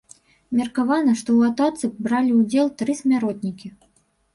[0.61, 3.77] Меркавана, што ў атацы бралі ўдзел тры смяротнікі.